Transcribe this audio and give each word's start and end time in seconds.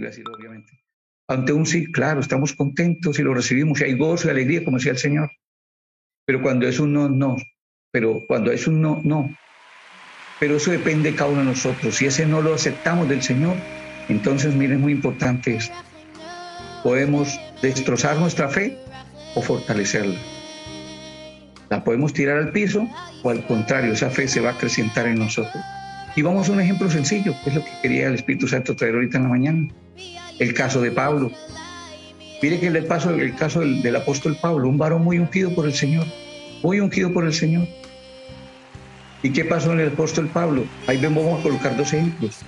obviamente. 0.00 0.84
Ante 1.28 1.52
un 1.52 1.64
sí, 1.64 1.90
claro, 1.90 2.20
estamos 2.20 2.52
contentos 2.52 3.18
y 3.18 3.22
lo 3.22 3.32
recibimos 3.32 3.80
y 3.80 3.84
hay 3.84 3.96
gozo 3.96 4.28
y 4.28 4.30
alegría, 4.30 4.64
como 4.64 4.76
decía 4.76 4.92
el 4.92 4.98
Señor. 4.98 5.30
Pero 6.26 6.42
cuando 6.42 6.66
es 6.68 6.78
un 6.78 6.92
no, 6.92 7.08
no. 7.08 7.36
Pero 7.90 8.20
cuando 8.26 8.52
es 8.52 8.66
un 8.66 8.80
no, 8.80 9.00
no. 9.04 9.34
Pero 10.40 10.56
eso 10.56 10.70
depende 10.70 11.10
de 11.10 11.16
cada 11.16 11.30
uno 11.30 11.40
de 11.40 11.46
nosotros. 11.46 11.94
Si 11.94 12.06
ese 12.06 12.26
no 12.26 12.42
lo 12.42 12.54
aceptamos 12.54 13.08
del 13.08 13.22
Señor, 13.22 13.56
entonces 14.08 14.54
miren, 14.54 14.80
muy 14.80 14.92
importante 14.92 15.56
es, 15.56 15.70
podemos 16.82 17.40
destrozar 17.62 18.18
nuestra 18.18 18.48
fe 18.48 18.78
o 19.34 19.42
fortalecerla. 19.42 20.18
La 21.70 21.82
podemos 21.82 22.12
tirar 22.12 22.36
al 22.36 22.52
piso 22.52 22.86
o 23.22 23.30
al 23.30 23.46
contrario, 23.46 23.92
esa 23.92 24.10
fe 24.10 24.28
se 24.28 24.40
va 24.40 24.50
a 24.50 24.52
acrecentar 24.52 25.06
en 25.06 25.18
nosotros. 25.18 25.64
Y 26.16 26.22
vamos 26.22 26.48
a 26.48 26.52
un 26.52 26.60
ejemplo 26.60 26.90
sencillo, 26.90 27.34
que 27.42 27.50
es 27.50 27.56
lo 27.56 27.64
que 27.64 27.70
quería 27.82 28.06
el 28.06 28.14
Espíritu 28.14 28.46
Santo 28.46 28.76
traer 28.76 28.94
ahorita 28.94 29.18
en 29.18 29.24
la 29.24 29.28
mañana. 29.28 29.68
El 30.38 30.54
caso 30.54 30.80
de 30.80 30.90
Pablo. 30.92 31.32
Mire 32.40 32.60
que 32.60 32.66
el, 32.68 32.84
paso, 32.84 33.10
el 33.10 33.34
caso 33.34 33.60
del, 33.60 33.96
apóstol 33.96 34.36
Pablo, 34.40 34.68
un 34.68 34.78
varón 34.78 35.02
muy 35.02 35.18
ungido 35.18 35.54
por 35.54 35.66
el 35.66 35.72
Señor, 35.72 36.06
muy 36.62 36.78
ungido 36.78 37.12
por 37.12 37.24
el 37.24 37.32
Señor. 37.32 37.66
¿Y 39.22 39.30
qué 39.30 39.44
pasó 39.44 39.72
en 39.72 39.80
el 39.80 39.88
apóstol 39.88 40.28
Pablo? 40.28 40.64
Ahí 40.86 40.98
vamos 40.98 41.40
a 41.40 41.42
colocar 41.42 41.76
dos 41.76 41.92
ejemplos. 41.92 42.44